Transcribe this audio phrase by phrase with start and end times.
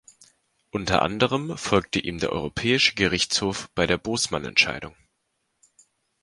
[0.71, 4.95] Unter anderem folgte ihm der Europäische Gerichtshof bei der Bosman-Entscheidung.